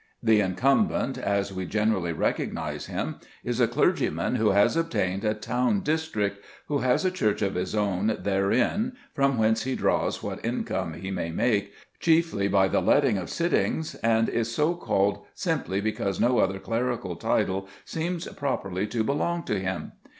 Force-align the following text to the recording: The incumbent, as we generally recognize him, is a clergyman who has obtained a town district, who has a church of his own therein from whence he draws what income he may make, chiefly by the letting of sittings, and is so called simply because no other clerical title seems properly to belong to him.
The 0.23 0.39
incumbent, 0.39 1.19
as 1.19 1.53
we 1.53 1.67
generally 1.67 2.11
recognize 2.11 2.87
him, 2.87 3.17
is 3.43 3.59
a 3.59 3.67
clergyman 3.67 4.33
who 4.37 4.49
has 4.49 4.75
obtained 4.75 5.23
a 5.23 5.35
town 5.35 5.81
district, 5.81 6.43
who 6.65 6.79
has 6.79 7.05
a 7.05 7.11
church 7.11 7.43
of 7.43 7.53
his 7.53 7.75
own 7.75 8.17
therein 8.23 8.93
from 9.13 9.37
whence 9.37 9.61
he 9.61 9.75
draws 9.75 10.23
what 10.23 10.43
income 10.43 10.95
he 10.95 11.11
may 11.11 11.29
make, 11.29 11.71
chiefly 11.99 12.47
by 12.47 12.67
the 12.67 12.81
letting 12.81 13.19
of 13.19 13.29
sittings, 13.29 13.93
and 14.01 14.27
is 14.27 14.51
so 14.51 14.73
called 14.73 15.23
simply 15.35 15.79
because 15.79 16.19
no 16.19 16.39
other 16.39 16.57
clerical 16.57 17.15
title 17.15 17.67
seems 17.85 18.25
properly 18.29 18.87
to 18.87 19.03
belong 19.03 19.43
to 19.43 19.59
him. 19.59 19.91